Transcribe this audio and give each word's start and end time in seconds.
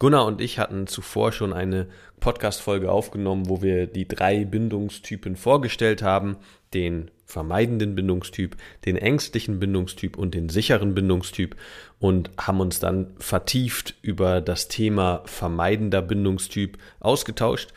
Gunnar 0.00 0.24
und 0.24 0.40
ich 0.40 0.58
hatten 0.58 0.86
zuvor 0.86 1.30
schon 1.30 1.52
eine 1.52 1.86
Podcast-Folge 2.20 2.90
aufgenommen, 2.90 3.50
wo 3.50 3.60
wir 3.60 3.86
die 3.86 4.08
drei 4.08 4.46
Bindungstypen 4.46 5.36
vorgestellt 5.36 6.02
haben. 6.02 6.38
Den 6.72 7.10
vermeidenden 7.26 7.94
Bindungstyp, 7.94 8.56
den 8.86 8.96
ängstlichen 8.96 9.60
Bindungstyp 9.60 10.16
und 10.16 10.34
den 10.34 10.48
sicheren 10.48 10.94
Bindungstyp 10.94 11.54
und 11.98 12.30
haben 12.38 12.60
uns 12.60 12.80
dann 12.80 13.08
vertieft 13.18 13.94
über 14.00 14.40
das 14.40 14.68
Thema 14.68 15.20
vermeidender 15.26 16.00
Bindungstyp 16.00 16.78
ausgetauscht. 17.00 17.74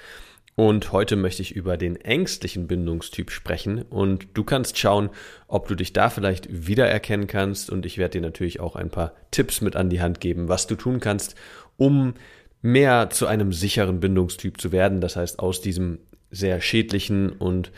Und 0.55 0.91
heute 0.91 1.15
möchte 1.15 1.41
ich 1.41 1.55
über 1.55 1.77
den 1.77 1.95
ängstlichen 1.95 2.67
Bindungstyp 2.67 3.31
sprechen 3.31 3.81
und 3.81 4.27
du 4.35 4.43
kannst 4.43 4.77
schauen, 4.77 5.09
ob 5.47 5.67
du 5.67 5.73
dich 5.73 5.93
da 5.93 6.11
vielleicht 6.11 6.67
wiedererkennen 6.67 7.25
kannst 7.25 7.71
und 7.71 7.87
ich 7.87 7.97
werde 7.97 8.19
dir 8.19 8.21
natürlich 8.21 8.59
auch 8.59 8.75
ein 8.75 8.91
paar 8.91 9.13
Tipps 9.31 9.61
mit 9.61 9.75
an 9.75 9.89
die 9.89 10.01
Hand 10.01 10.19
geben, 10.19 10.49
was 10.49 10.67
du 10.67 10.75
tun 10.75 10.99
kannst, 10.99 11.35
um 11.77 12.13
mehr 12.61 13.09
zu 13.09 13.25
einem 13.25 13.51
sicheren 13.51 13.99
Bindungstyp 13.99 14.61
zu 14.61 14.71
werden. 14.71 15.01
Das 15.01 15.15
heißt, 15.15 15.39
aus 15.39 15.59
diesem 15.59 15.97
sehr 16.29 16.61
schädlichen 16.61 17.31
und 17.31 17.71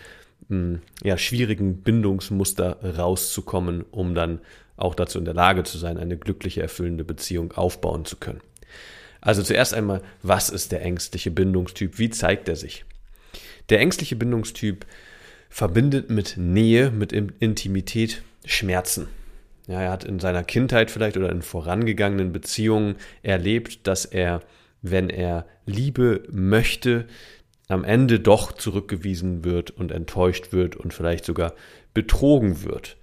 hm, 0.50 0.82
ja, 1.04 1.18
schwierigen 1.18 1.82
Bindungsmuster 1.82 2.98
rauszukommen, 2.98 3.86
um 3.90 4.16
dann 4.16 4.42
auch 4.78 4.96
dazu 4.96 5.18
in 5.18 5.26
der 5.26 5.34
Lage 5.34 5.64
zu 5.64 5.78
sein, 5.78 5.98
eine 5.98 6.18
glückliche, 6.18 6.62
erfüllende 6.62 7.06
Beziehung 7.06 7.54
aufbauen 7.54 8.04
zu 8.04 8.18
können. 8.18 8.42
Also 9.26 9.42
zuerst 9.42 9.74
einmal, 9.74 10.02
was 10.22 10.50
ist 10.50 10.72
der 10.72 10.84
ängstliche 10.84 11.32
Bindungstyp? 11.32 11.98
Wie 11.98 12.12
zeigt 12.12 12.48
er 12.48 12.56
sich? 12.56 12.86
Der 13.70 13.80
ängstliche 13.80 14.16
Bindungstyp 14.16 14.86
verbindet 15.50 16.12
mit 16.12 16.38
Nähe, 16.38 16.92
mit 16.92 17.12
Intimität 17.12 18.22
Schmerzen. 18.46 19.08
Ja, 19.68 19.82
er 19.82 19.92
hat 19.92 20.04
in 20.04 20.20
seiner 20.20 20.44
Kindheit 20.44 20.92
vielleicht 20.92 21.18
oder 21.18 21.32
in 21.32 21.42
vorangegangenen 21.42 22.32
Beziehungen 22.32 22.98
erlebt, 23.24 23.88
dass 23.88 24.06
er, 24.06 24.44
wenn 24.84 25.10
er 25.10 25.48
Liebe 25.66 26.24
möchte, 26.30 27.08
am 27.68 27.84
Ende 27.84 28.20
doch 28.20 28.52
zurückgewiesen 28.52 29.44
wird 29.44 29.72
und 29.72 29.92
enttäuscht 29.92 30.54
wird 30.54 30.76
und 30.76 30.94
vielleicht 30.94 31.26
sogar 31.26 31.56
betrogen 31.96 32.64
wird. 32.64 32.96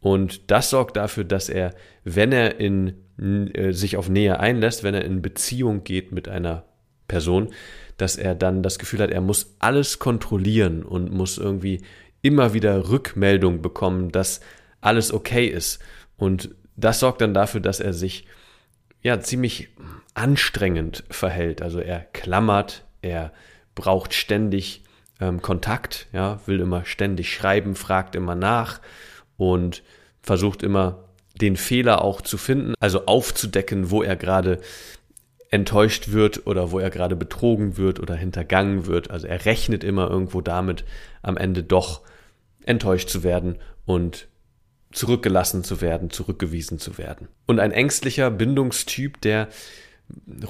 Und 0.00 0.50
das 0.50 0.70
sorgt 0.70 0.96
dafür, 0.96 1.24
dass 1.24 1.50
er, 1.50 1.74
wenn 2.04 2.32
er 2.32 2.58
in, 2.60 2.94
sich 3.18 3.96
auf 3.96 4.08
Nähe 4.08 4.40
einlässt, 4.40 4.82
wenn 4.82 4.94
er 4.94 5.04
in 5.04 5.22
Beziehung 5.22 5.84
geht 5.84 6.12
mit 6.12 6.28
einer 6.28 6.64
Person, 7.08 7.48
dass 7.96 8.16
er 8.16 8.34
dann 8.34 8.62
das 8.62 8.78
Gefühl 8.78 9.00
hat, 9.00 9.10
er 9.10 9.20
muss 9.20 9.56
alles 9.58 9.98
kontrollieren 9.98 10.82
und 10.82 11.12
muss 11.12 11.38
irgendwie 11.38 11.82
immer 12.20 12.52
wieder 12.52 12.90
Rückmeldung 12.90 13.62
bekommen, 13.62 14.10
dass 14.10 14.40
alles 14.80 15.12
okay 15.12 15.46
ist. 15.46 15.80
Und 16.16 16.50
das 16.76 17.00
sorgt 17.00 17.20
dann 17.20 17.32
dafür, 17.32 17.60
dass 17.60 17.80
er 17.80 17.92
sich 17.92 18.26
ja 19.02 19.20
ziemlich 19.20 19.68
anstrengend 20.14 21.04
verhält. 21.08 21.62
Also 21.62 21.78
er 21.78 22.00
klammert, 22.00 22.84
er 23.02 23.32
braucht 23.74 24.12
ständig 24.14 24.82
ähm, 25.20 25.40
Kontakt, 25.40 26.08
ja, 26.12 26.40
will 26.46 26.60
immer 26.60 26.84
ständig 26.84 27.32
schreiben, 27.32 27.74
fragt 27.74 28.14
immer 28.14 28.34
nach 28.34 28.80
und 29.36 29.82
versucht 30.22 30.62
immer 30.62 31.05
den 31.40 31.56
Fehler 31.56 32.02
auch 32.02 32.20
zu 32.20 32.38
finden, 32.38 32.74
also 32.80 33.06
aufzudecken, 33.06 33.90
wo 33.90 34.02
er 34.02 34.16
gerade 34.16 34.60
enttäuscht 35.50 36.08
wird 36.08 36.46
oder 36.46 36.72
wo 36.72 36.78
er 36.78 36.90
gerade 36.90 37.16
betrogen 37.16 37.76
wird 37.76 38.00
oder 38.00 38.14
hintergangen 38.14 38.86
wird. 38.86 39.10
Also 39.10 39.26
er 39.26 39.44
rechnet 39.44 39.84
immer 39.84 40.10
irgendwo 40.10 40.40
damit, 40.40 40.84
am 41.22 41.36
Ende 41.36 41.62
doch 41.62 42.02
enttäuscht 42.64 43.08
zu 43.08 43.22
werden 43.22 43.56
und 43.84 44.28
zurückgelassen 44.92 45.62
zu 45.62 45.80
werden, 45.80 46.10
zurückgewiesen 46.10 46.78
zu 46.78 46.98
werden. 46.98 47.28
Und 47.46 47.60
ein 47.60 47.72
ängstlicher 47.72 48.30
Bindungstyp, 48.30 49.20
der 49.20 49.48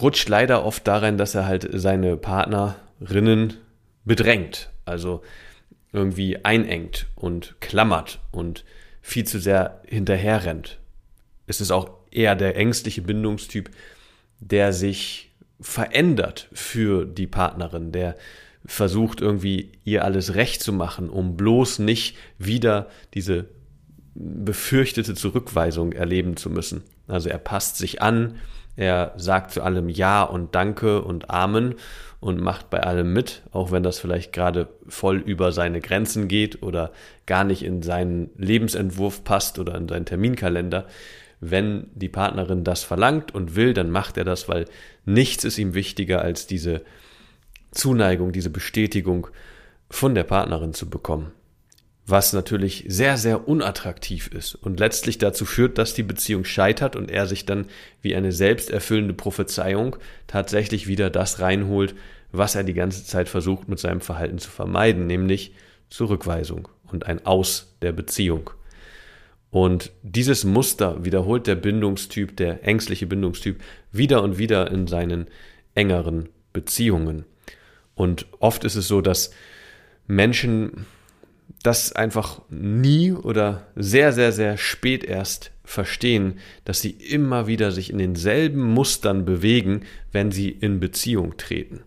rutscht 0.01 0.29
leider 0.29 0.65
oft 0.65 0.87
darin, 0.87 1.19
dass 1.19 1.35
er 1.35 1.47
halt 1.47 1.69
seine 1.73 2.17
Partnerinnen 2.17 3.55
bedrängt, 4.05 4.71
also 4.85 5.23
irgendwie 5.93 6.45
einengt 6.45 7.07
und 7.17 7.57
klammert 7.61 8.21
und 8.31 8.65
viel 9.07 9.23
zu 9.23 9.39
sehr 9.39 9.83
hinterherrennt. 9.87 10.81
Es 11.47 11.61
ist 11.61 11.71
auch 11.71 11.91
eher 12.11 12.35
der 12.35 12.57
ängstliche 12.57 13.03
Bindungstyp, 13.03 13.71
der 14.41 14.73
sich 14.73 15.31
verändert 15.61 16.49
für 16.53 17.07
die 17.07 17.29
Partnerin, 17.29 17.93
der 17.93 18.17
versucht 18.65 19.21
irgendwie 19.21 19.71
ihr 19.85 20.05
alles 20.05 20.35
recht 20.35 20.61
zu 20.61 20.73
machen, 20.73 21.09
um 21.09 21.37
bloß 21.37 21.79
nicht 21.79 22.17
wieder 22.39 22.91
diese 23.15 23.49
befürchtete 24.17 25.15
Zurückweisung 25.15 25.93
erleben 25.93 26.37
zu 26.37 26.51
müssen. 26.51 26.83
Also 27.07 27.29
er 27.29 27.39
passt 27.39 27.77
sich 27.77 28.03
an, 28.03 28.41
er 28.77 29.13
sagt 29.17 29.53
zu 29.53 29.63
allem 29.63 29.89
Ja 29.89 30.23
und 30.23 30.55
Danke 30.55 31.03
und 31.03 31.31
Amen 31.31 31.75
und 32.21 32.41
macht 32.41 32.71
bei 32.71 32.81
allem 32.83 33.13
mit, 33.13 33.43
auch 33.53 33.71
wenn 33.71 33.83
das 33.83 33.99
vielleicht 33.99 34.33
gerade 34.33 34.69
voll 34.89 35.19
über 35.19 35.53
seine 35.53 35.81
Grenzen 35.81 36.29
geht 36.29 36.63
oder 36.63 36.93
gar 37.27 37.45
nicht 37.45 37.63
in 37.63 37.83
seinen 37.83 38.31
Lebensentwurf 38.37 39.25
passt 39.25 39.59
oder 39.59 39.75
in 39.75 39.89
seinen 39.89 40.07
Terminkalender. 40.07 40.87
Wenn 41.41 41.89
die 41.95 42.09
Partnerin 42.09 42.65
das 42.65 42.85
verlangt 42.85 43.35
und 43.35 43.57
will, 43.57 43.75
dann 43.75 43.91
macht 43.91 44.17
er 44.17 44.25
das, 44.25 44.49
weil 44.49 44.67
nichts 45.05 45.45
ist 45.45 45.59
ihm 45.59 45.75
wichtiger 45.75 46.23
als 46.23 46.47
diese 46.47 46.83
Zuneigung, 47.71 48.33
diese 48.33 48.51
Bestätigung 48.51 49.29
von 49.91 50.15
der 50.15 50.25
Partnerin 50.25 50.73
zu 50.73 50.89
bekommen 50.89 51.33
was 52.07 52.33
natürlich 52.33 52.85
sehr, 52.87 53.17
sehr 53.17 53.49
unattraktiv 53.49 54.29
ist 54.29 54.55
und 54.55 54.79
letztlich 54.79 55.19
dazu 55.19 55.45
führt, 55.45 55.77
dass 55.77 55.93
die 55.93 56.05
Beziehung 56.05 56.45
scheitert 56.45 56.95
und 56.95 57.11
er 57.11 57.27
sich 57.27 57.47
dann 57.47 57.67
wie 58.01 58.15
eine 58.15 58.31
selbsterfüllende 58.31 59.13
Prophezeiung 59.13 59.97
tatsächlich 60.29 60.87
wieder 60.87 61.11
das 61.11 61.41
reinholt, 61.41 61.97
was 62.31 62.55
er 62.55 62.63
die 62.63 62.75
ganze 62.75 63.05
Zeit 63.05 63.29
versucht 63.29 63.69
mit 63.69 63.81
seinem 63.81 64.01
Verhalten 64.01 64.39
zu 64.39 64.51
vermeiden, 64.51 65.07
nämlich 65.07 65.55
Zurückweisung 65.91 66.69
und 66.93 67.07
ein 67.07 67.27
Aus 67.27 67.77
der 67.83 67.93
Beziehung. 67.93 68.51
Und 69.51 69.91
dieses 70.03 70.45
Muster 70.45 71.05
wiederholt 71.05 71.47
der 71.47 71.55
Bindungstyp, 71.57 72.37
der 72.37 72.65
ängstliche 72.65 73.07
Bindungstyp, 73.07 73.61
wieder 73.91 74.23
und 74.23 74.39
wieder 74.39 74.71
in 74.71 74.87
seinen 74.87 75.27
engeren 75.75 76.29
Beziehungen. 76.53 77.25
Und 77.95 78.27
oft 78.39 78.65
ist 78.65 78.77
es 78.77 78.87
so, 78.87 79.01
dass 79.01 79.33
Menschen 80.07 80.87
das 81.67 81.93
einfach 81.93 82.41
nie 82.49 83.11
oder 83.11 83.67
sehr, 83.75 84.13
sehr, 84.13 84.31
sehr 84.31 84.57
spät 84.57 85.03
erst 85.03 85.51
verstehen, 85.65 86.39
dass 86.65 86.81
sie 86.81 86.91
immer 86.91 87.49
wieder 87.49 87.73
sich 87.73 87.91
in 87.91 87.99
denselben 87.99 88.63
Mustern 88.63 89.25
bewegen, 89.25 89.81
wenn 90.13 90.31
sie 90.31 90.49
in 90.49 90.79
Beziehung 90.79 91.37
treten. 91.37 91.81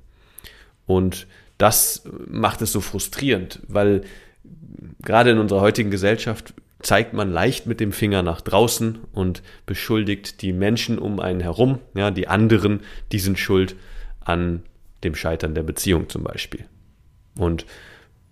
Und 0.86 1.28
das 1.58 2.04
macht 2.28 2.62
es 2.62 2.74
so 2.74 2.82
frustrierend, 2.82 3.62
weil 3.70 4.02
gerade 5.02 5.32
in 5.32 5.38
unserer 5.38 5.62
heutigen 5.62 5.92
Gesellschaft 5.92 6.54
zeigt 6.82 7.14
man 7.14 7.32
leicht 7.32 7.66
mit 7.66 7.80
dem 7.80 7.94
Finger 7.94 8.22
nach 8.22 8.42
draußen 8.42 8.98
und 9.14 9.44
beschuldigt 9.66 10.42
die 10.42 10.52
Menschen 10.52 11.00
um 11.00 11.22
einen 11.22 11.40
herum, 11.40 11.80
ja, 11.94 12.12
die 12.12 12.28
anderen, 12.28 12.82
die 13.14 13.20
sind 13.20 13.40
schuld 13.40 13.78
an 14.20 14.64
dem 15.06 15.16
Scheitern 15.16 15.56
der 15.56 15.64
Beziehung 15.64 16.10
zum 16.10 16.24
Beispiel. 16.24 16.66
Und 17.38 17.66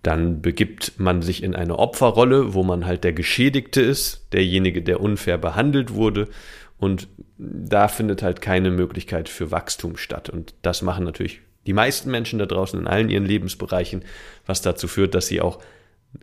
dann 0.07 0.41
begibt 0.41 0.93
man 1.01 1.21
sich 1.21 1.43
in 1.43 1.53
eine 1.53 1.77
Opferrolle, 1.77 2.53
wo 2.53 2.63
man 2.63 2.85
halt 2.85 3.03
der 3.03 3.11
Geschädigte 3.11 3.81
ist, 3.81 4.31
derjenige, 4.31 4.81
der 4.81 5.01
unfair 5.01 5.37
behandelt 5.37 5.93
wurde. 5.93 6.29
Und 6.77 7.09
da 7.37 7.89
findet 7.89 8.23
halt 8.23 8.39
keine 8.39 8.71
Möglichkeit 8.71 9.27
für 9.27 9.51
Wachstum 9.51 9.97
statt. 9.97 10.29
Und 10.29 10.53
das 10.61 10.81
machen 10.81 11.03
natürlich 11.03 11.41
die 11.65 11.73
meisten 11.73 12.09
Menschen 12.09 12.39
da 12.39 12.45
draußen 12.45 12.79
in 12.79 12.87
allen 12.87 13.09
ihren 13.09 13.25
Lebensbereichen, 13.25 14.05
was 14.45 14.61
dazu 14.61 14.87
führt, 14.87 15.13
dass 15.13 15.27
sie 15.27 15.41
auch 15.41 15.59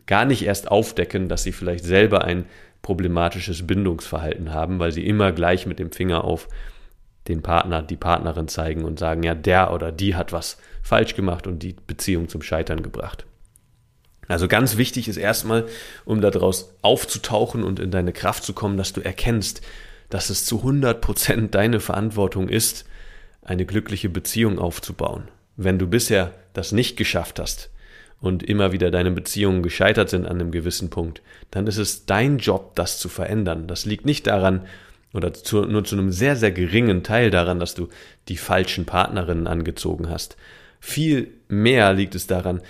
gar 0.07 0.25
nicht 0.25 0.43
erst 0.43 0.71
aufdecken, 0.71 1.29
dass 1.29 1.43
sie 1.43 1.51
vielleicht 1.51 1.85
selber 1.85 2.23
ein 2.23 2.45
problematisches 2.81 3.67
Bindungsverhalten 3.67 4.51
haben, 4.51 4.79
weil 4.79 4.93
sie 4.93 5.05
immer 5.05 5.31
gleich 5.31 5.67
mit 5.67 5.77
dem 5.77 5.91
Finger 5.91 6.23
auf 6.23 6.47
den 7.27 7.43
Partner, 7.43 7.83
die 7.83 7.97
Partnerin 7.97 8.47
zeigen 8.47 8.83
und 8.83 8.97
sagen, 8.97 9.21
ja, 9.21 9.35
der 9.35 9.71
oder 9.71 9.91
die 9.91 10.15
hat 10.15 10.33
was 10.33 10.57
falsch 10.81 11.15
gemacht 11.15 11.45
und 11.45 11.61
die 11.61 11.75
Beziehung 11.85 12.29
zum 12.29 12.41
Scheitern 12.41 12.81
gebracht. 12.81 13.27
Also 14.27 14.47
ganz 14.47 14.77
wichtig 14.77 15.07
ist 15.07 15.17
erstmal, 15.17 15.65
um 16.03 16.21
daraus 16.21 16.73
aufzutauchen 16.81 17.63
und 17.63 17.79
in 17.79 17.91
deine 17.91 18.13
Kraft 18.13 18.43
zu 18.43 18.53
kommen, 18.53 18.77
dass 18.77 18.93
du 18.93 19.01
erkennst, 19.01 19.61
dass 20.09 20.29
es 20.29 20.45
zu 20.45 20.59
100 20.59 21.01
Prozent 21.01 21.55
deine 21.55 21.79
Verantwortung 21.79 22.49
ist, 22.49 22.85
eine 23.43 23.65
glückliche 23.65 24.09
Beziehung 24.09 24.59
aufzubauen. 24.59 25.27
Wenn 25.55 25.79
du 25.79 25.87
bisher 25.87 26.33
das 26.53 26.71
nicht 26.71 26.97
geschafft 26.97 27.39
hast 27.39 27.69
und 28.19 28.43
immer 28.43 28.71
wieder 28.71 28.91
deine 28.91 29.11
Beziehungen 29.11 29.61
gescheitert 29.61 30.09
sind 30.09 30.25
an 30.25 30.39
einem 30.39 30.51
gewissen 30.51 30.89
Punkt, 30.89 31.21
dann 31.51 31.67
ist 31.67 31.77
es 31.77 32.05
dein 32.05 32.39
Job, 32.39 32.75
das 32.75 32.99
zu 32.99 33.09
verändern. 33.09 33.67
Das 33.67 33.85
liegt 33.85 34.05
nicht 34.05 34.27
daran, 34.27 34.65
oder 35.13 35.33
zu, 35.33 35.61
nur 35.61 35.85
zu 35.85 35.95
einem 35.95 36.11
sehr, 36.11 36.35
sehr 36.35 36.51
geringen 36.51 37.03
Teil 37.03 37.31
daran, 37.31 37.59
dass 37.59 37.73
du 37.73 37.87
die 38.27 38.35
falschen 38.35 38.85
Partnerinnen 38.85 39.47
angezogen 39.47 40.09
hast. 40.09 40.35
Viel 40.81 41.31
mehr 41.47 41.93
liegt 41.93 42.15
es 42.15 42.27
daran, 42.27 42.61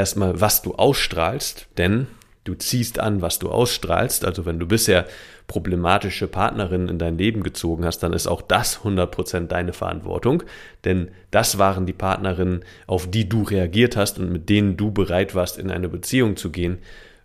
erstmal, 0.00 0.40
was 0.40 0.62
du 0.62 0.74
ausstrahlst, 0.74 1.68
denn 1.76 2.06
du 2.44 2.54
ziehst 2.54 2.98
an, 2.98 3.22
was 3.22 3.38
du 3.38 3.50
ausstrahlst. 3.50 4.24
Also 4.24 4.46
wenn 4.46 4.58
du 4.58 4.66
bisher 4.66 5.06
problematische 5.46 6.26
Partnerinnen 6.26 6.88
in 6.88 6.98
dein 6.98 7.18
Leben 7.18 7.42
gezogen 7.42 7.84
hast, 7.84 8.00
dann 8.00 8.12
ist 8.12 8.26
auch 8.26 8.40
das 8.40 8.80
100% 8.80 9.48
deine 9.48 9.72
Verantwortung, 9.72 10.42
denn 10.84 11.10
das 11.30 11.58
waren 11.58 11.86
die 11.86 11.92
Partnerinnen, 11.92 12.64
auf 12.86 13.10
die 13.10 13.28
du 13.28 13.42
reagiert 13.42 13.96
hast 13.96 14.18
und 14.18 14.32
mit 14.32 14.48
denen 14.48 14.76
du 14.76 14.90
bereit 14.90 15.34
warst, 15.34 15.58
in 15.58 15.70
eine 15.70 15.88
Beziehung 15.88 16.36
zu 16.36 16.50
gehen, 16.50 16.78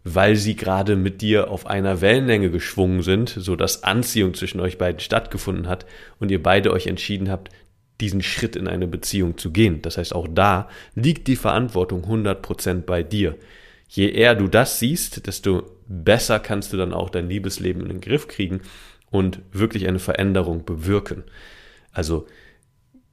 weil 0.04 0.36
sie 0.36 0.56
gerade 0.56 0.96
mit 0.96 1.22
dir 1.22 1.50
auf 1.50 1.68
einer 1.68 2.02
Wellenlänge 2.02 2.50
geschwungen 2.50 3.04
sind, 3.04 3.30
so 3.30 3.56
dass 3.56 3.84
Anziehung 3.84 4.34
zwischen 4.34 4.60
euch 4.60 4.78
beiden 4.78 5.00
stattgefunden 5.00 5.68
hat 5.68 5.86
und 6.20 6.32
ihr 6.32 6.42
beide 6.42 6.72
euch 6.74 6.88
entschieden 6.88 7.30
habt, 7.30 7.50
diesen 8.02 8.22
Schritt 8.22 8.56
in 8.56 8.68
eine 8.68 8.88
Beziehung 8.88 9.38
zu 9.38 9.52
gehen. 9.52 9.82
Das 9.82 9.98
heißt, 9.98 10.14
auch 10.14 10.28
da 10.30 10.70
liegt 10.96 11.28
die 11.28 11.36
Verantwortung 11.36 12.04
100% 12.04 12.82
bei 12.82 13.04
dir. 13.04 13.38
Je 13.88 14.10
eher 14.10 14.36
du 14.36 14.48
das 14.48 14.80
siehst, 14.80 15.28
desto 15.28 15.64
besser 15.88 16.40
kannst 16.40 16.74
du 16.74 16.78
dann 16.78 16.94
auch 16.94 17.10
dein 17.10 17.30
Liebesleben 17.30 17.82
in 17.84 17.90
den 17.90 18.02
Griff 18.02 18.28
kriegen 18.28 18.62
und 19.12 19.40
wirklich 19.52 19.88
eine 19.88 20.00
Veränderung 20.00 20.66
bewirken. 20.66 21.24
Also 21.92 22.28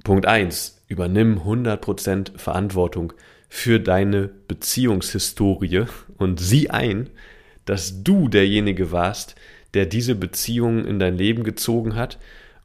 Punkt 0.02 0.26
eins: 0.26 0.82
übernimm 0.88 1.38
100% 1.38 2.38
Verantwortung 2.38 3.12
für 3.48 3.78
deine 3.78 4.30
Beziehungshistorie 4.48 5.84
und 6.16 6.40
sieh 6.40 6.70
ein, 6.70 7.10
dass 7.64 8.02
du 8.02 8.28
derjenige 8.28 8.90
warst, 8.90 9.36
der 9.74 9.86
diese 9.86 10.14
Beziehung 10.14 10.84
in 10.84 10.98
dein 10.98 11.16
Leben 11.16 11.44
gezogen 11.44 11.94
hat 11.94 12.18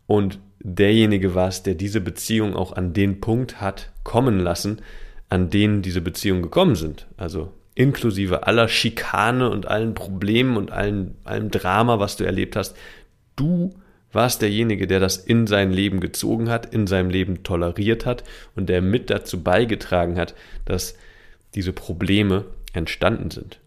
und 0.08 0.40
derjenige 0.60 1.36
warst, 1.36 1.66
der 1.66 1.76
diese 1.76 2.02
Beziehung 2.02 2.56
auch 2.56 2.74
an 2.74 2.94
den 2.94 3.20
Punkt 3.20 3.62
hat 3.62 3.92
kommen 4.04 4.40
lassen, 4.40 4.82
an 5.30 5.50
den 5.50 5.82
diese 5.82 6.02
Beziehungen 6.02 6.42
gekommen 6.42 6.76
sind. 6.76 7.08
Also 7.18 7.52
inklusive 7.76 8.48
aller 8.48 8.68
Schikane 8.68 9.50
und 9.50 9.68
allen 9.68 9.94
Problemen 9.94 10.58
und 10.58 10.72
allen, 10.72 11.16
allem 11.24 11.52
Drama, 11.52 12.00
was 12.00 12.18
du 12.18 12.24
erlebt 12.24 12.56
hast. 12.56 12.76
Du 13.36 13.76
warst 14.12 14.42
derjenige, 14.42 14.88
der 14.88 15.00
das 15.00 15.18
in 15.18 15.46
sein 15.46 15.72
Leben 15.72 16.00
gezogen 16.00 16.50
hat, 16.50 16.74
in 16.74 16.88
seinem 16.88 17.10
Leben 17.10 17.44
toleriert 17.44 18.06
hat 18.06 18.24
und 18.56 18.68
der 18.68 18.82
mit 18.82 19.10
dazu 19.10 19.44
beigetragen 19.44 20.18
hat, 20.18 20.34
dass 20.66 20.96
diese 21.54 21.74
Probleme 21.74 22.46
entstanden 22.74 23.30
sind. 23.30 23.60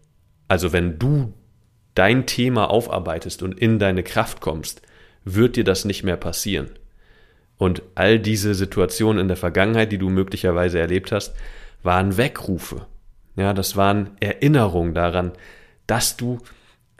Also 0.47 0.73
wenn 0.73 0.99
du 0.99 1.33
dein 1.95 2.25
Thema 2.25 2.69
aufarbeitest 2.69 3.43
und 3.43 3.57
in 3.57 3.79
deine 3.79 4.03
Kraft 4.03 4.41
kommst, 4.41 4.81
wird 5.23 5.55
dir 5.55 5.63
das 5.63 5.85
nicht 5.85 6.03
mehr 6.03 6.17
passieren. 6.17 6.71
Und 7.61 7.83
all 7.93 8.17
diese 8.17 8.55
Situationen 8.55 9.21
in 9.21 9.27
der 9.27 9.37
Vergangenheit, 9.37 9.91
die 9.91 9.99
du 9.99 10.09
möglicherweise 10.09 10.79
erlebt 10.79 11.11
hast, 11.11 11.35
waren 11.83 12.17
Weckrufe. 12.17 12.87
Ja, 13.35 13.53
das 13.53 13.75
waren 13.75 14.17
Erinnerungen 14.19 14.95
daran, 14.95 15.31
dass 15.85 16.17
du 16.17 16.39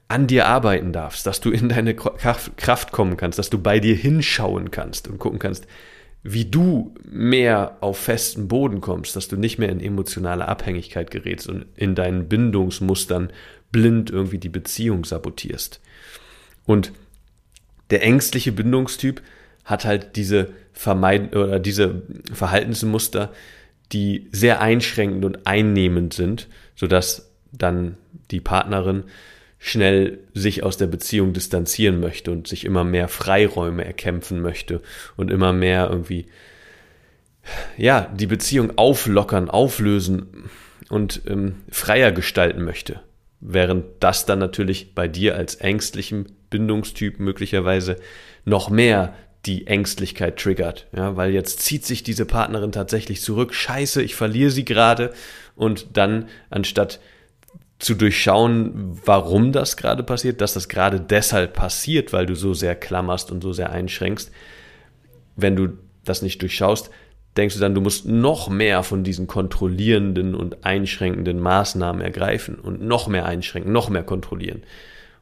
an 0.08 0.28
dir 0.28 0.46
arbeiten 0.46 0.94
darfst, 0.94 1.26
dass 1.26 1.42
du 1.42 1.50
in 1.50 1.68
deine 1.68 1.96
Kraft 1.96 2.92
kommen 2.92 3.18
kannst, 3.18 3.40
dass 3.40 3.50
du 3.50 3.58
bei 3.58 3.80
dir 3.80 3.96
hinschauen 3.96 4.70
kannst 4.70 5.08
und 5.08 5.18
gucken 5.18 5.40
kannst, 5.40 5.66
wie 6.22 6.46
du 6.46 6.94
mehr 7.10 7.78
auf 7.82 7.98
festen 7.98 8.48
Boden 8.48 8.82
kommst, 8.82 9.16
dass 9.16 9.28
du 9.28 9.38
nicht 9.38 9.58
mehr 9.58 9.70
in 9.70 9.80
emotionale 9.80 10.48
Abhängigkeit 10.48 11.10
gerätst 11.10 11.50
und 11.50 11.66
in 11.76 11.96
deinen 11.96 12.30
Bindungsmustern 12.30 13.34
blind 13.72 14.12
irgendwie 14.12 14.38
die 14.38 14.50
Beziehung 14.50 15.06
sabotierst. 15.06 15.82
Und 16.68 16.92
der 17.90 18.04
ängstliche 18.04 18.52
Bindungstyp 18.52 19.24
hat 19.66 19.86
halt 19.86 20.16
diese 20.16 20.50
vermeiden 20.74 21.30
oder 21.30 21.60
diese 21.60 22.02
Verhaltensmuster, 22.34 23.32
die 23.92 24.30
sehr 24.32 24.62
einschränkend 24.62 25.26
und 25.26 25.46
einnehmend 25.46 26.14
sind, 26.14 26.48
sodass 26.76 27.32
dann 27.52 27.98
die 28.32 28.40
Partnerin 28.40 29.04
schnell 29.60 30.20
sich 30.34 30.64
aus 30.64 30.78
der 30.78 30.88
Beziehung 30.88 31.34
distanzieren 31.34 32.00
möchte 32.00 32.32
und 32.32 32.48
sich 32.48 32.66
immer 32.66 32.84
mehr 32.84 33.08
Freiräume 33.08 33.86
erkämpfen 33.86 34.42
möchte 34.42 34.82
und 35.18 35.30
immer 35.30 35.54
mehr 35.54 35.88
irgendwie 35.90 36.26
ja 37.78 38.10
die 38.14 38.28
Beziehung 38.28 38.78
auflockern, 38.78 39.50
auflösen 39.50 40.50
und 40.90 41.22
ähm, 41.28 41.58
freier 41.70 42.12
gestalten 42.12 42.64
möchte. 42.64 43.02
Während 43.40 43.86
das 44.00 44.26
dann 44.26 44.40
natürlich 44.40 44.96
bei 44.96 45.08
dir 45.08 45.36
als 45.36 45.56
ängstlichem 45.56 46.26
Bindungstyp 46.50 47.20
möglicherweise 47.20 47.98
noch 48.46 48.70
mehr 48.70 49.14
die 49.46 49.66
Ängstlichkeit 49.68 50.38
triggert, 50.38 50.88
ja, 50.96 51.16
weil 51.16 51.32
jetzt 51.32 51.62
zieht 51.62 51.86
sich 51.86 52.04
diese 52.04 52.26
Partnerin 52.26 52.72
tatsächlich 52.72 53.22
zurück, 53.22 53.54
scheiße, 53.54 54.02
ich 54.04 54.16
verliere 54.16 54.52
sie 54.52 54.66
gerade 54.66 55.14
und 55.56 55.98
dann 55.98 56.30
anstatt 56.50 57.00
zu 57.80 57.96
durchschauen, 57.96 59.00
warum 59.06 59.52
das 59.52 59.76
gerade 59.78 60.04
passiert, 60.04 60.42
dass 60.42 60.54
das 60.54 60.70
gerade 60.70 61.00
deshalb 61.00 61.54
passiert, 61.54 62.14
weil 62.14 62.28
du 62.28 62.36
so 62.36 62.54
sehr 62.54 62.76
klammerst 62.76 63.32
und 63.32 63.42
so 63.42 63.54
sehr 63.54 63.72
einschränkst, 63.72 64.32
wenn 65.36 65.56
du 65.56 65.70
das 66.06 66.22
nicht 66.22 66.42
durchschaust, 66.44 66.92
denkst 67.36 67.56
du 67.56 67.62
dann, 67.62 67.74
du 67.74 67.82
musst 67.82 68.06
noch 68.06 68.50
mehr 68.50 68.84
von 68.84 69.04
diesen 69.04 69.26
kontrollierenden 69.26 70.36
und 70.36 70.64
einschränkenden 70.64 71.40
Maßnahmen 71.40 72.02
ergreifen 72.02 72.56
und 72.56 72.84
noch 72.84 73.08
mehr 73.08 73.26
einschränken, 73.26 73.72
noch 73.72 73.90
mehr 73.90 74.04
kontrollieren. 74.04 74.64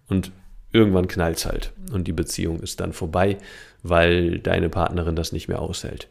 Und 0.07 0.31
irgendwann 0.71 1.07
knallt's 1.07 1.45
halt 1.45 1.73
und 1.91 2.07
die 2.07 2.13
Beziehung 2.13 2.59
ist 2.59 2.79
dann 2.79 2.93
vorbei, 2.93 3.37
weil 3.83 4.39
deine 4.39 4.69
Partnerin 4.69 5.15
das 5.15 5.31
nicht 5.31 5.47
mehr 5.47 5.61
aushält. 5.61 6.07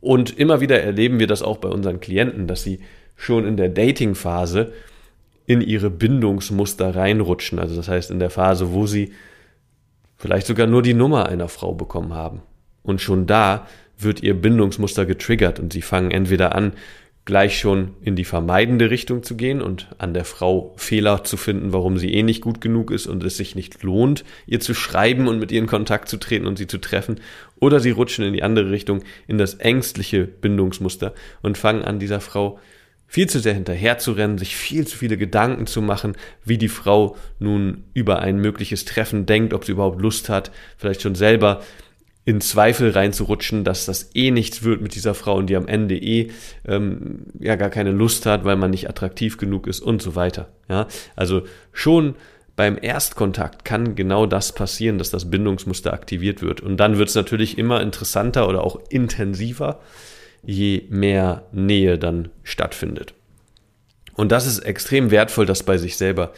Und 0.00 0.38
immer 0.38 0.60
wieder 0.60 0.82
erleben 0.82 1.18
wir 1.18 1.26
das 1.26 1.42
auch 1.42 1.56
bei 1.58 1.68
unseren 1.68 2.00
Klienten, 2.00 2.46
dass 2.46 2.62
sie 2.62 2.80
schon 3.16 3.46
in 3.46 3.56
der 3.56 3.70
Dating-Phase 3.70 4.72
in 5.46 5.60
ihre 5.60 5.90
Bindungsmuster 5.90 6.94
reinrutschen. 6.94 7.58
Also 7.58 7.76
das 7.76 7.88
heißt 7.88 8.10
in 8.10 8.18
der 8.18 8.30
Phase, 8.30 8.72
wo 8.72 8.86
sie 8.86 9.12
vielleicht 10.16 10.46
sogar 10.46 10.66
nur 10.66 10.82
die 10.82 10.94
Nummer 10.94 11.28
einer 11.28 11.48
Frau 11.48 11.74
bekommen 11.74 12.14
haben. 12.14 12.42
Und 12.82 13.00
schon 13.00 13.26
da 13.26 13.66
wird 13.98 14.22
ihr 14.22 14.34
Bindungsmuster 14.34 15.06
getriggert 15.06 15.58
und 15.58 15.72
sie 15.72 15.82
fangen 15.82 16.10
entweder 16.10 16.54
an, 16.54 16.72
gleich 17.26 17.58
schon 17.58 17.90
in 18.00 18.14
die 18.14 18.24
vermeidende 18.24 18.88
Richtung 18.88 19.24
zu 19.24 19.36
gehen 19.36 19.60
und 19.60 19.88
an 19.98 20.14
der 20.14 20.24
Frau 20.24 20.72
Fehler 20.76 21.24
zu 21.24 21.36
finden, 21.36 21.72
warum 21.72 21.98
sie 21.98 22.14
eh 22.14 22.22
nicht 22.22 22.40
gut 22.40 22.60
genug 22.60 22.92
ist 22.92 23.08
und 23.08 23.22
es 23.24 23.36
sich 23.36 23.56
nicht 23.56 23.82
lohnt, 23.82 24.24
ihr 24.46 24.60
zu 24.60 24.74
schreiben 24.74 25.26
und 25.26 25.40
mit 25.40 25.50
ihr 25.50 25.58
in 25.58 25.66
Kontakt 25.66 26.08
zu 26.08 26.18
treten 26.18 26.46
und 26.46 26.56
sie 26.56 26.68
zu 26.68 26.78
treffen. 26.78 27.20
Oder 27.60 27.80
sie 27.80 27.90
rutschen 27.90 28.24
in 28.24 28.32
die 28.32 28.44
andere 28.44 28.70
Richtung, 28.70 29.02
in 29.26 29.38
das 29.38 29.54
ängstliche 29.54 30.24
Bindungsmuster 30.24 31.14
und 31.42 31.58
fangen 31.58 31.82
an, 31.82 31.98
dieser 31.98 32.20
Frau 32.20 32.60
viel 33.08 33.28
zu 33.28 33.40
sehr 33.40 33.54
hinterher 33.54 33.98
zu 33.98 34.12
rennen, 34.12 34.38
sich 34.38 34.56
viel 34.56 34.86
zu 34.86 34.96
viele 34.96 35.16
Gedanken 35.16 35.66
zu 35.66 35.82
machen, 35.82 36.16
wie 36.44 36.58
die 36.58 36.68
Frau 36.68 37.16
nun 37.40 37.84
über 37.92 38.20
ein 38.20 38.40
mögliches 38.40 38.84
Treffen 38.84 39.26
denkt, 39.26 39.52
ob 39.52 39.64
sie 39.64 39.72
überhaupt 39.72 40.00
Lust 40.00 40.28
hat, 40.28 40.52
vielleicht 40.76 41.02
schon 41.02 41.14
selber 41.14 41.62
in 42.26 42.40
Zweifel 42.40 42.90
reinzurutschen, 42.90 43.62
dass 43.62 43.86
das 43.86 44.10
eh 44.14 44.32
nichts 44.32 44.64
wird 44.64 44.82
mit 44.82 44.96
dieser 44.96 45.14
Frau 45.14 45.36
und 45.36 45.46
die 45.46 45.54
am 45.54 45.68
Ende 45.68 45.96
eh 45.96 46.32
ähm, 46.66 47.26
ja 47.38 47.54
gar 47.54 47.70
keine 47.70 47.92
Lust 47.92 48.26
hat, 48.26 48.44
weil 48.44 48.56
man 48.56 48.72
nicht 48.72 48.90
attraktiv 48.90 49.38
genug 49.38 49.68
ist 49.68 49.80
und 49.80 50.02
so 50.02 50.16
weiter. 50.16 50.48
Ja, 50.68 50.88
also 51.14 51.42
schon 51.72 52.16
beim 52.56 52.78
Erstkontakt 52.82 53.64
kann 53.64 53.94
genau 53.94 54.26
das 54.26 54.52
passieren, 54.52 54.98
dass 54.98 55.10
das 55.10 55.30
Bindungsmuster 55.30 55.92
aktiviert 55.92 56.42
wird 56.42 56.60
und 56.60 56.78
dann 56.78 56.98
wird 56.98 57.10
es 57.10 57.14
natürlich 57.14 57.58
immer 57.58 57.80
interessanter 57.80 58.48
oder 58.48 58.64
auch 58.64 58.80
intensiver, 58.90 59.78
je 60.42 60.82
mehr 60.88 61.44
Nähe 61.52 61.96
dann 61.96 62.30
stattfindet. 62.42 63.14
Und 64.14 64.32
das 64.32 64.46
ist 64.46 64.60
extrem 64.60 65.12
wertvoll, 65.12 65.46
das 65.46 65.62
bei 65.62 65.78
sich 65.78 65.96
selber 65.96 66.32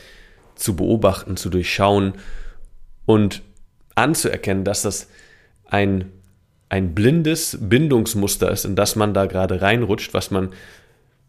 zu 0.55 0.77
beobachten, 0.77 1.39
zu 1.39 1.49
durchschauen 1.49 2.13
und 3.07 3.41
anzuerkennen, 3.95 4.65
dass 4.65 4.83
das 4.83 5.09
ein, 5.69 6.07
ein 6.69 6.95
blindes 6.95 7.59
Bindungsmuster 7.61 8.51
ist, 8.51 8.65
in 8.65 8.77
das 8.77 8.97
man 8.97 9.15
da 9.15 9.27
gerade 9.27 9.63
reinrutscht, 9.63 10.13
was 10.15 10.31
man 10.31 10.51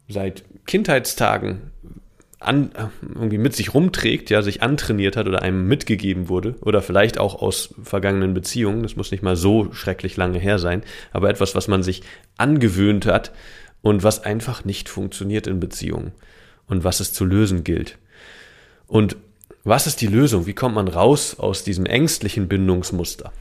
seit 0.08 0.44
Kindheitstagen 0.66 1.72
an, 2.40 2.72
irgendwie 3.02 3.38
mit 3.38 3.54
sich 3.54 3.74
rumträgt, 3.74 4.30
ja, 4.30 4.42
sich 4.42 4.64
antrainiert 4.64 5.18
hat 5.18 5.28
oder 5.28 5.42
einem 5.42 5.68
mitgegeben 5.68 6.30
wurde 6.30 6.56
oder 6.62 6.82
vielleicht 6.82 7.18
auch 7.18 7.42
aus 7.42 7.76
vergangenen 7.84 8.34
Beziehungen, 8.34 8.82
das 8.82 8.96
muss 8.96 9.12
nicht 9.12 9.24
mal 9.24 9.36
so 9.36 9.74
schrecklich 9.74 10.16
lange 10.16 10.40
her 10.40 10.58
sein, 10.58 10.84
aber 11.12 11.30
etwas, 11.30 11.54
was 11.54 11.68
man 11.68 11.84
sich 11.84 12.02
angewöhnt 12.38 13.06
hat 13.06 13.34
und 13.82 14.04
was 14.04 14.24
einfach 14.24 14.64
nicht 14.64 14.88
funktioniert 14.88 15.48
in 15.48 15.60
Beziehungen 15.60 16.14
und 16.68 16.86
was 16.86 17.02
es 17.02 17.12
zu 17.12 17.26
lösen 17.26 17.66
gilt. 17.66 17.98
Und 18.88 19.18
was 19.66 19.86
ist 19.86 20.00
die 20.00 20.08
Lösung? 20.08 20.46
Wie 20.48 20.54
kommt 20.54 20.76
man 20.76 20.88
raus 20.88 21.38
aus 21.38 21.66
diesem 21.66 21.86
ängstlichen 21.86 22.48
Bindungsmuster? 22.48 23.34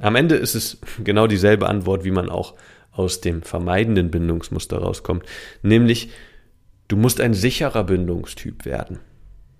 Am 0.00 0.16
Ende 0.16 0.34
ist 0.36 0.54
es 0.54 0.78
genau 1.02 1.26
dieselbe 1.26 1.68
Antwort, 1.68 2.04
wie 2.04 2.10
man 2.10 2.28
auch 2.28 2.54
aus 2.92 3.20
dem 3.20 3.42
vermeidenden 3.42 4.10
Bindungsmuster 4.10 4.78
rauskommt, 4.78 5.24
nämlich 5.62 6.10
du 6.88 6.96
musst 6.96 7.20
ein 7.20 7.34
sicherer 7.34 7.84
Bindungstyp 7.84 8.64
werden. 8.64 9.00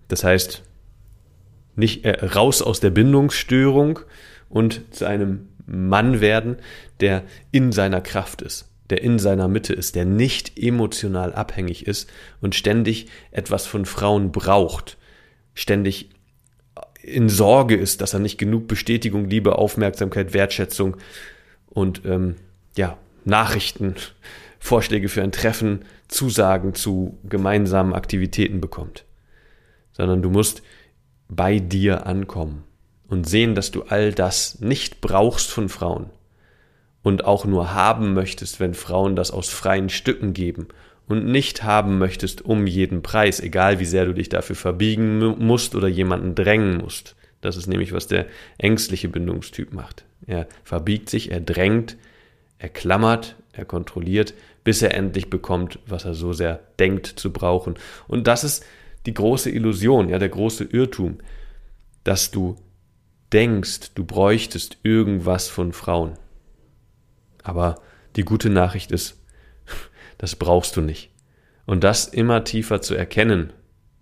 Das 0.08 0.24
heißt, 0.24 0.62
nicht 1.76 2.04
äh, 2.04 2.24
raus 2.24 2.62
aus 2.62 2.80
der 2.80 2.90
Bindungsstörung 2.90 4.00
und 4.48 4.94
zu 4.94 5.06
einem 5.06 5.48
Mann 5.66 6.20
werden, 6.20 6.56
der 7.00 7.24
in 7.50 7.72
seiner 7.72 8.00
Kraft 8.00 8.42
ist, 8.42 8.70
der 8.90 9.02
in 9.02 9.18
seiner 9.18 9.48
Mitte 9.48 9.72
ist, 9.72 9.96
der 9.96 10.04
nicht 10.04 10.58
emotional 10.58 11.32
abhängig 11.32 11.86
ist 11.86 12.10
und 12.40 12.54
ständig 12.54 13.06
etwas 13.30 13.66
von 13.66 13.86
Frauen 13.86 14.30
braucht, 14.30 14.98
ständig 15.54 16.10
in 17.04 17.28
Sorge 17.28 17.76
ist, 17.76 18.00
dass 18.00 18.14
er 18.14 18.20
nicht 18.20 18.38
genug 18.38 18.66
Bestätigung, 18.66 19.28
Liebe, 19.28 19.58
Aufmerksamkeit, 19.58 20.32
Wertschätzung 20.32 20.96
und 21.68 22.02
ähm, 22.04 22.36
ja, 22.76 22.96
Nachrichten, 23.24 23.94
Vorschläge 24.58 25.08
für 25.08 25.22
ein 25.22 25.32
Treffen, 25.32 25.84
Zusagen 26.08 26.74
zu 26.74 27.18
gemeinsamen 27.24 27.92
Aktivitäten 27.92 28.60
bekommt. 28.60 29.04
Sondern 29.92 30.22
du 30.22 30.30
musst 30.30 30.62
bei 31.28 31.58
dir 31.58 32.06
ankommen 32.06 32.64
und 33.08 33.28
sehen, 33.28 33.54
dass 33.54 33.70
du 33.70 33.82
all 33.82 34.12
das 34.12 34.60
nicht 34.60 35.02
brauchst 35.02 35.50
von 35.50 35.68
Frauen 35.68 36.10
und 37.02 37.26
auch 37.26 37.44
nur 37.44 37.74
haben 37.74 38.14
möchtest, 38.14 38.60
wenn 38.60 38.72
Frauen 38.72 39.16
das 39.16 39.30
aus 39.30 39.50
freien 39.50 39.90
Stücken 39.90 40.32
geben 40.32 40.68
und 41.06 41.26
nicht 41.26 41.62
haben 41.62 41.98
möchtest 41.98 42.42
um 42.42 42.66
jeden 42.66 43.02
Preis, 43.02 43.40
egal 43.40 43.78
wie 43.78 43.84
sehr 43.84 44.06
du 44.06 44.14
dich 44.14 44.28
dafür 44.28 44.56
verbiegen 44.56 45.18
musst 45.18 45.74
oder 45.74 45.88
jemanden 45.88 46.34
drängen 46.34 46.78
musst. 46.78 47.16
Das 47.40 47.56
ist 47.56 47.66
nämlich, 47.66 47.92
was 47.92 48.06
der 48.06 48.26
ängstliche 48.56 49.08
Bindungstyp 49.08 49.72
macht. 49.74 50.04
Er 50.26 50.46
verbiegt 50.62 51.10
sich, 51.10 51.30
er 51.30 51.40
drängt, 51.40 51.98
er 52.58 52.70
klammert, 52.70 53.36
er 53.52 53.66
kontrolliert, 53.66 54.32
bis 54.64 54.80
er 54.80 54.94
endlich 54.94 55.28
bekommt, 55.28 55.78
was 55.86 56.06
er 56.06 56.14
so 56.14 56.32
sehr 56.32 56.60
denkt 56.78 57.06
zu 57.06 57.32
brauchen. 57.32 57.74
Und 58.08 58.26
das 58.26 58.44
ist 58.44 58.64
die 59.04 59.12
große 59.12 59.50
Illusion, 59.50 60.08
ja, 60.08 60.18
der 60.18 60.30
große 60.30 60.64
Irrtum, 60.64 61.18
dass 62.02 62.30
du 62.30 62.56
denkst, 63.32 63.92
du 63.94 64.04
bräuchtest 64.04 64.78
irgendwas 64.82 65.48
von 65.48 65.72
Frauen. 65.74 66.14
Aber 67.42 67.76
die 68.16 68.24
gute 68.24 68.48
Nachricht 68.48 68.90
ist, 68.90 69.20
das 70.18 70.36
brauchst 70.36 70.76
du 70.76 70.80
nicht. 70.80 71.10
Und 71.66 71.84
das 71.84 72.06
immer 72.06 72.44
tiefer 72.44 72.80
zu 72.80 72.94
erkennen, 72.94 73.52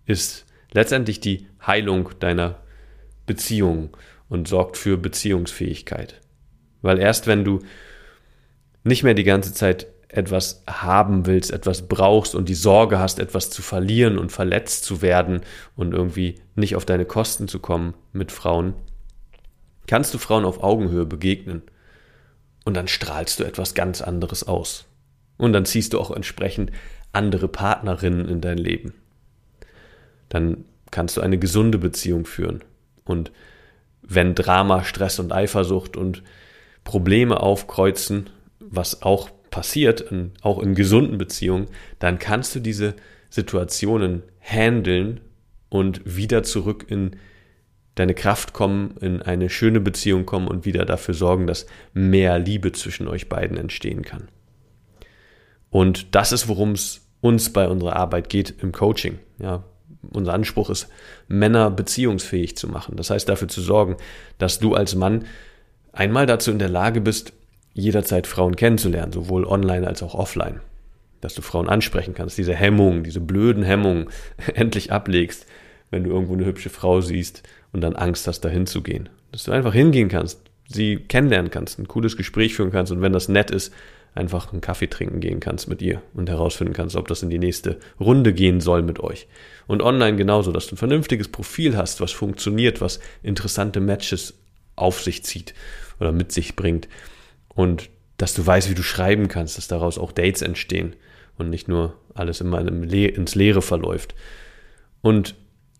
ist 0.06 0.46
letztendlich 0.72 1.20
die 1.20 1.46
Heilung 1.64 2.10
deiner 2.18 2.60
Beziehung 3.26 3.96
und 4.28 4.48
sorgt 4.48 4.76
für 4.76 4.96
Beziehungsfähigkeit. 4.96 6.20
Weil 6.80 6.98
erst 6.98 7.26
wenn 7.26 7.44
du 7.44 7.60
nicht 8.84 9.04
mehr 9.04 9.14
die 9.14 9.24
ganze 9.24 9.54
Zeit 9.54 9.86
etwas 10.08 10.62
haben 10.68 11.26
willst, 11.26 11.50
etwas 11.52 11.88
brauchst 11.88 12.34
und 12.34 12.48
die 12.48 12.54
Sorge 12.54 12.98
hast, 12.98 13.18
etwas 13.18 13.48
zu 13.48 13.62
verlieren 13.62 14.18
und 14.18 14.30
verletzt 14.30 14.84
zu 14.84 15.00
werden 15.00 15.40
und 15.74 15.94
irgendwie 15.94 16.40
nicht 16.54 16.76
auf 16.76 16.84
deine 16.84 17.06
Kosten 17.06 17.48
zu 17.48 17.60
kommen 17.60 17.94
mit 18.12 18.30
Frauen, 18.30 18.74
kannst 19.86 20.12
du 20.12 20.18
Frauen 20.18 20.44
auf 20.44 20.62
Augenhöhe 20.62 21.06
begegnen. 21.06 21.62
Und 22.64 22.74
dann 22.74 22.88
strahlst 22.88 23.40
du 23.40 23.44
etwas 23.44 23.74
ganz 23.74 24.02
anderes 24.02 24.46
aus. 24.46 24.84
Und 25.42 25.54
dann 25.54 25.64
ziehst 25.64 25.92
du 25.92 25.98
auch 25.98 26.12
entsprechend 26.12 26.70
andere 27.10 27.48
Partnerinnen 27.48 28.28
in 28.28 28.40
dein 28.40 28.58
Leben. 28.58 28.94
Dann 30.28 30.64
kannst 30.92 31.16
du 31.16 31.20
eine 31.20 31.36
gesunde 31.36 31.78
Beziehung 31.78 32.26
führen. 32.26 32.62
Und 33.02 33.32
wenn 34.02 34.36
Drama, 34.36 34.84
Stress 34.84 35.18
und 35.18 35.32
Eifersucht 35.32 35.96
und 35.96 36.22
Probleme 36.84 37.40
aufkreuzen, 37.40 38.30
was 38.60 39.02
auch 39.02 39.30
passiert, 39.50 40.00
in, 40.00 40.30
auch 40.42 40.60
in 40.60 40.76
gesunden 40.76 41.18
Beziehungen, 41.18 41.66
dann 41.98 42.20
kannst 42.20 42.54
du 42.54 42.60
diese 42.60 42.94
Situationen 43.28 44.22
handeln 44.38 45.22
und 45.70 46.02
wieder 46.04 46.44
zurück 46.44 46.86
in 46.88 47.16
deine 47.96 48.14
Kraft 48.14 48.52
kommen, 48.52 48.96
in 49.00 49.22
eine 49.22 49.50
schöne 49.50 49.80
Beziehung 49.80 50.24
kommen 50.24 50.46
und 50.46 50.66
wieder 50.66 50.84
dafür 50.84 51.14
sorgen, 51.14 51.48
dass 51.48 51.66
mehr 51.94 52.38
Liebe 52.38 52.70
zwischen 52.70 53.08
euch 53.08 53.28
beiden 53.28 53.56
entstehen 53.56 54.02
kann. 54.02 54.28
Und 55.72 56.14
das 56.14 56.32
ist, 56.32 56.48
worum 56.48 56.72
es 56.72 57.00
uns 57.22 57.50
bei 57.50 57.66
unserer 57.66 57.96
Arbeit 57.96 58.28
geht 58.28 58.54
im 58.62 58.72
Coaching. 58.72 59.18
Ja, 59.40 59.64
unser 60.10 60.34
Anspruch 60.34 60.68
ist, 60.68 60.88
Männer 61.28 61.70
beziehungsfähig 61.70 62.56
zu 62.56 62.68
machen. 62.68 62.96
Das 62.96 63.08
heißt, 63.08 63.28
dafür 63.28 63.48
zu 63.48 63.62
sorgen, 63.62 63.96
dass 64.36 64.58
du 64.58 64.74
als 64.74 64.94
Mann 64.94 65.24
einmal 65.92 66.26
dazu 66.26 66.50
in 66.50 66.58
der 66.58 66.68
Lage 66.68 67.00
bist, 67.00 67.32
jederzeit 67.72 68.26
Frauen 68.26 68.54
kennenzulernen, 68.54 69.12
sowohl 69.12 69.46
online 69.46 69.86
als 69.86 70.02
auch 70.02 70.14
offline. 70.14 70.60
Dass 71.22 71.34
du 71.34 71.40
Frauen 71.40 71.70
ansprechen 71.70 72.12
kannst, 72.12 72.36
diese 72.36 72.54
Hemmungen, 72.54 73.02
diese 73.02 73.20
blöden 73.20 73.62
Hemmungen 73.62 74.08
endlich 74.54 74.92
ablegst, 74.92 75.46
wenn 75.90 76.04
du 76.04 76.10
irgendwo 76.10 76.34
eine 76.34 76.44
hübsche 76.44 76.68
Frau 76.68 77.00
siehst 77.00 77.44
und 77.72 77.80
dann 77.80 77.96
Angst 77.96 78.26
hast, 78.26 78.40
dahin 78.40 78.66
zu 78.66 78.82
gehen. 78.82 79.08
Dass 79.30 79.44
du 79.44 79.52
einfach 79.52 79.72
hingehen 79.72 80.10
kannst, 80.10 80.42
sie 80.68 80.96
kennenlernen 80.96 81.50
kannst, 81.50 81.78
ein 81.78 81.88
cooles 81.88 82.18
Gespräch 82.18 82.54
führen 82.54 82.72
kannst 82.72 82.92
und 82.92 83.00
wenn 83.00 83.14
das 83.14 83.30
nett 83.30 83.50
ist, 83.50 83.72
einfach 84.14 84.52
einen 84.52 84.60
Kaffee 84.60 84.88
trinken 84.88 85.20
gehen 85.20 85.40
kannst 85.40 85.68
mit 85.68 85.80
ihr 85.80 86.02
und 86.14 86.28
herausfinden 86.28 86.74
kannst, 86.74 86.96
ob 86.96 87.08
das 87.08 87.22
in 87.22 87.30
die 87.30 87.38
nächste 87.38 87.78
Runde 87.98 88.34
gehen 88.34 88.60
soll 88.60 88.82
mit 88.82 89.00
euch. 89.00 89.26
Und 89.66 89.82
online 89.82 90.16
genauso, 90.16 90.52
dass 90.52 90.66
du 90.66 90.74
ein 90.74 90.78
vernünftiges 90.78 91.28
Profil 91.28 91.76
hast, 91.76 92.00
was 92.00 92.12
funktioniert, 92.12 92.80
was 92.80 93.00
interessante 93.22 93.80
Matches 93.80 94.34
auf 94.76 95.02
sich 95.02 95.24
zieht 95.24 95.54
oder 95.98 96.12
mit 96.12 96.32
sich 96.32 96.56
bringt. 96.56 96.88
Und 97.48 97.88
dass 98.18 98.34
du 98.34 98.46
weißt, 98.46 98.70
wie 98.70 98.74
du 98.74 98.82
schreiben 98.82 99.28
kannst, 99.28 99.56
dass 99.56 99.68
daraus 99.68 99.98
auch 99.98 100.12
Dates 100.12 100.42
entstehen 100.42 100.94
und 101.38 101.48
nicht 101.48 101.68
nur 101.68 101.96
alles 102.14 102.40
immer 102.40 102.60
ins 102.60 103.34
Leere 103.34 103.62
verläuft. 103.62 104.14
Und 105.00 105.34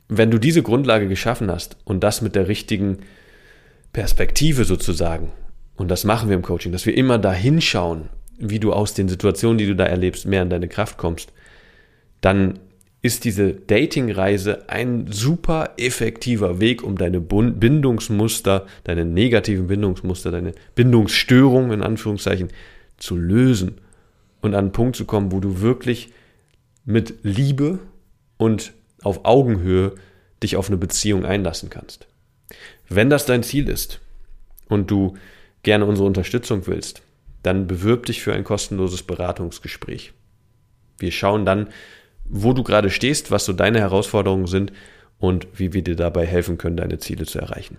wenn 0.09 0.31
du 0.31 0.39
diese 0.39 0.63
Grundlage 0.63 1.09
geschaffen 1.09 1.51
hast 1.51 1.77
und 1.85 2.01
das 2.03 2.23
mit 2.23 2.35
der 2.35 2.49
richtigen 2.49 2.99
Perspektive 3.93 4.65
sozusagen, 4.65 5.33
und 5.77 5.89
das 5.89 6.05
machen 6.05 6.29
wir 6.29 6.37
im 6.37 6.43
Coaching, 6.43 6.73
dass 6.73 6.87
wir 6.87 6.97
immer 6.97 7.19
da 7.19 7.33
hinschauen, 7.33 8.09
wie 8.43 8.59
du 8.59 8.73
aus 8.73 8.95
den 8.95 9.09
Situationen, 9.09 9.59
die 9.59 9.67
du 9.67 9.77
da 9.77 9.85
erlebst, 9.85 10.27
mehr 10.27 10.43
in 10.43 10.51
deine 10.51 10.69
Kraft 10.69 10.99
kommst, 10.99 11.33
dann 12.21 12.59
ist 13.01 13.25
diese 13.25 13.53
Dating-Reise 13.53 14.69
ein 14.69 15.07
super 15.11 15.71
effektiver 15.77 16.61
Weg, 16.61 16.85
um 16.85 16.97
deine 16.97 17.21
Bindungsmuster, 17.21 18.67
deine 18.85 19.05
negativen 19.05 19.67
Bindungsmuster, 19.67 20.31
deine 20.31 20.53
Bindungsstörungen 20.75 21.73
in 21.73 21.83
Anführungszeichen 21.83 22.49
zu 22.99 23.17
lösen 23.17 23.81
und 24.41 24.55
an 24.55 24.67
einen 24.67 24.73
Punkt 24.73 24.97
zu 24.97 25.05
kommen, 25.05 25.33
wo 25.33 25.41
du 25.41 25.61
wirklich 25.61 26.13
mit 26.85 27.15
Liebe 27.23 27.81
und 28.37 28.73
auf 29.03 29.25
Augenhöhe 29.25 29.95
dich 30.43 30.57
auf 30.57 30.69
eine 30.69 30.77
Beziehung 30.77 31.25
einlassen 31.25 31.71
kannst. 31.71 32.07
Wenn 32.89 33.11
das 33.11 33.27
dein 33.27 33.43
Ziel 33.43 33.69
ist 33.69 34.01
und 34.69 34.91
du 34.91 35.17
gerne 35.63 35.87
unsere 35.87 36.07
Unterstützung 36.07 36.67
willst, 36.67 37.03
dann 37.43 37.67
bewirb 37.67 38.07
dich 38.07 38.23
für 38.23 38.35
ein 38.35 38.45
kostenloses 38.45 39.03
Beratungsgespräch. 39.03 40.13
Wir 40.99 41.11
schauen 41.11 41.45
dann, 41.45 41.69
wo 42.25 42.53
du 42.53 42.63
gerade 42.63 42.91
stehst, 42.91 43.31
was 43.31 43.45
so 43.45 43.53
deine 43.53 43.81
Herausforderungen 43.81 44.47
sind 44.47 44.73
und 45.19 45.47
wie 45.55 45.73
wir 45.73 45.83
dir 45.83 45.97
dabei 45.97 46.27
helfen 46.27 46.59
können, 46.59 46.77
deine 46.77 46.99
Ziele 46.99 47.27
zu 47.27 47.39
erreichen. 47.39 47.79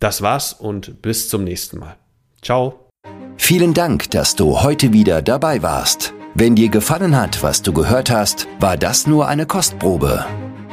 Das 0.00 0.22
war's 0.22 0.52
und 0.52 1.02
bis 1.02 1.28
zum 1.28 1.44
nächsten 1.44 1.78
Mal. 1.78 1.96
Ciao. 2.42 2.90
Vielen 3.36 3.74
Dank, 3.74 4.10
dass 4.10 4.36
du 4.36 4.62
heute 4.62 4.92
wieder 4.92 5.22
dabei 5.22 5.62
warst. 5.62 6.14
Wenn 6.34 6.54
dir 6.56 6.68
gefallen 6.68 7.16
hat, 7.16 7.42
was 7.42 7.62
du 7.62 7.72
gehört 7.72 8.10
hast, 8.10 8.48
war 8.58 8.76
das 8.76 9.06
nur 9.06 9.28
eine 9.28 9.46
Kostprobe. 9.46 10.24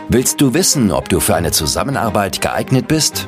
Willst 0.09 0.41
du 0.41 0.53
wissen, 0.53 0.91
ob 0.91 1.07
du 1.07 1.19
für 1.19 1.35
eine 1.35 1.51
Zusammenarbeit 1.51 2.41
geeignet 2.41 2.87
bist? 2.87 3.27